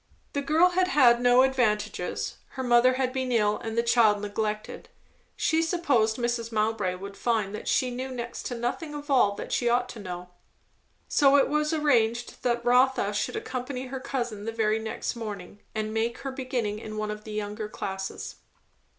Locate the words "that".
7.53-7.67, 9.35-9.51, 12.41-12.65